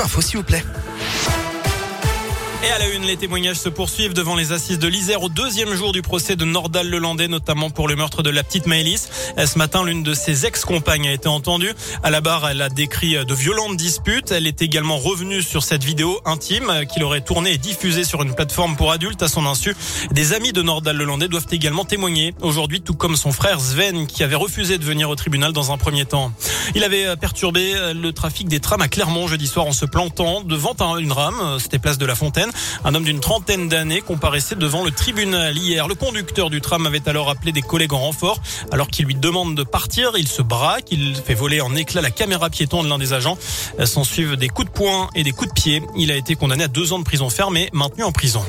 [0.00, 0.64] info s'il vous plaît.
[2.62, 5.72] Et à la une, les témoignages se poursuivent devant les assises de l'Isère au deuxième
[5.74, 9.08] jour du procès de Nordal Lelandais, notamment pour le meurtre de la petite Maëlys.
[9.38, 11.72] Ce matin, l'une de ses ex-compagnes a été entendue.
[12.02, 14.30] À la barre, elle a décrit de violentes disputes.
[14.30, 18.34] Elle est également revenue sur cette vidéo intime qu'il aurait tournée et diffusée sur une
[18.34, 19.74] plateforme pour adultes à son insu.
[20.10, 24.22] Des amis de Nordal Lelandais doivent également témoigner aujourd'hui, tout comme son frère Sven, qui
[24.22, 26.30] avait refusé de venir au tribunal dans un premier temps.
[26.74, 30.74] Il avait perturbé le trafic des trams à Clermont jeudi soir en se plantant devant
[30.98, 31.58] une rame.
[31.58, 32.49] C'était place de la Fontaine.
[32.84, 35.88] Un homme d'une trentaine d'années comparaissait devant le tribunal hier.
[35.88, 38.40] Le conducteur du tram avait alors appelé des collègues en renfort.
[38.72, 42.10] Alors qu'il lui demande de partir, il se braque, il fait voler en éclats la
[42.10, 43.38] caméra piéton de l'un des agents.
[43.84, 45.82] S'en suivent des coups de poing et des coups de pied.
[45.96, 48.42] Il a été condamné à deux ans de prison ferme et maintenu en prison.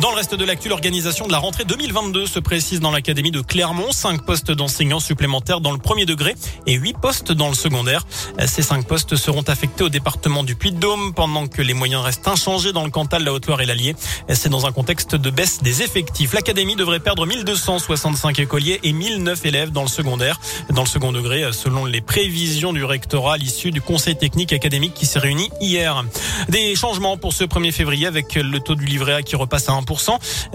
[0.00, 3.40] Dans le reste de l'actu, l'organisation de la rentrée 2022 se précise dans l'académie de
[3.40, 3.92] Clermont.
[3.92, 6.34] Cinq postes d'enseignants supplémentaires dans le premier degré
[6.66, 8.06] et huit postes dans le secondaire.
[8.46, 12.74] Ces cinq postes seront affectés au département du Puy-de-Dôme pendant que les moyens restent inchangés
[12.74, 13.96] dans le Cantal, la Haute-Loire et l'Allier.
[14.28, 16.34] C'est dans un contexte de baisse des effectifs.
[16.34, 20.38] L'académie devrait perdre 1265 écoliers et 1009 élèves dans le secondaire.
[20.68, 24.92] Dans le second degré, selon les prévisions du rectorat à l'issue du conseil technique académique
[24.92, 26.04] qui s'est réuni hier.
[26.50, 29.72] Des changements pour ce 1er février avec le taux du livret A qui repasse à
[29.72, 29.85] 1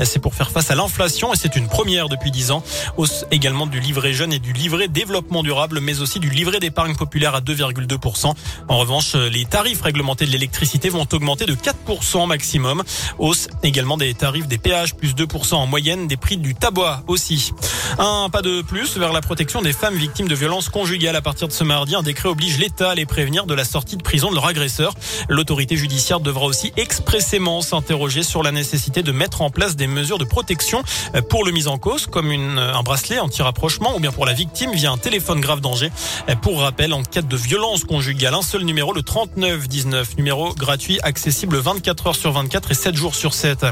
[0.03, 2.63] c'est pour faire face à l'inflation et c'est une première depuis 10 ans.
[2.97, 6.95] Hausse également du livret jeune et du livret développement durable, mais aussi du livret d'épargne
[6.95, 8.33] populaire à 2,2%.
[8.67, 12.83] En revanche, les tarifs réglementés de l'électricité vont augmenter de 4% maximum.
[13.19, 17.53] Hausse également des tarifs des péages, plus 2% en moyenne, des prix du tabac aussi.
[17.97, 21.16] Un pas de plus vers la protection des femmes victimes de violences conjugales.
[21.16, 23.97] À partir de ce mardi, un décret oblige l'État à les prévenir de la sortie
[23.97, 24.93] de prison de leur agresseur.
[25.29, 30.17] L'autorité judiciaire devra aussi expressément s'interroger sur la nécessité de mettre en place des mesures
[30.17, 30.81] de protection
[31.30, 34.72] pour le mis en cause, comme une, un bracelet anti-rapprochement ou bien pour la victime
[34.72, 35.91] via un téléphone grave danger.
[36.41, 41.58] Pour rappel, en cas de violence conjugale, un seul numéro, le 3919, numéro gratuit, accessible
[41.58, 43.63] 24 heures sur 24 et 7 jours sur 7.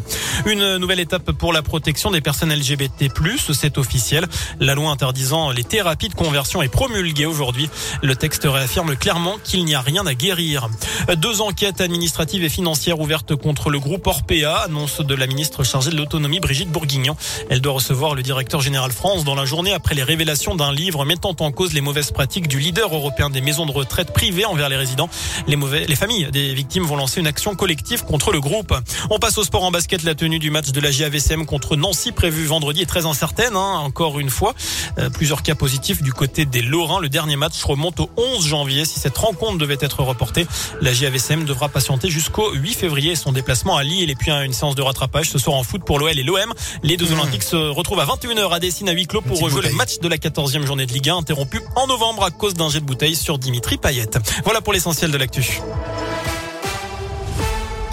[0.45, 3.09] Une nouvelle étape pour la protection des personnes LGBT+,
[3.51, 4.27] c'est officiel.
[4.59, 7.71] La loi interdisant les thérapies de conversion est promulguée aujourd'hui.
[8.03, 10.69] Le texte réaffirme clairement qu'il n'y a rien à guérir.
[11.17, 15.89] Deux enquêtes administratives et financières ouvertes contre le groupe Orpea, annonce de la ministre chargée
[15.89, 17.15] de l'autonomie, Brigitte Bourguignon.
[17.49, 21.05] Elle doit recevoir le directeur général France dans la journée après les révélations d'un livre
[21.05, 24.67] mettant en cause les mauvaises pratiques du leader européen des maisons de retraite privées envers
[24.67, 25.09] les résidents.
[25.47, 28.75] Les, mauvais, les familles des victimes vont lancer une action collective contre le groupe.
[29.09, 30.03] On passe au sport en basket.
[30.03, 33.55] La tenue du match de la JAVCM contre Nancy prévue vendredi est très incertaine.
[33.55, 34.53] Hein, encore une fois,
[34.97, 36.99] euh, plusieurs cas positifs du côté des Lorrains.
[36.99, 38.83] Le dernier match remonte au 11 janvier.
[38.83, 40.45] Si cette rencontre devait être reportée,
[40.81, 43.15] la JAVCM devra patienter jusqu'au 8 février.
[43.15, 45.99] Son déplacement à Lille et puis une séance de rattrapage ce soir en foot pour
[45.99, 46.53] l'OL et l'OM.
[46.83, 47.19] Les deux mmh.
[47.19, 50.07] Olympiques se retrouvent à 21h à Dessine à huis clos pour rejouer le match de
[50.07, 53.15] la 14e journée de Ligue 1 interrompu en novembre à cause d'un jet de bouteille
[53.15, 54.09] sur Dimitri Payet.
[54.43, 55.61] Voilà pour l'essentiel de l'actu.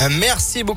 [0.00, 0.74] Euh, merci beaucoup.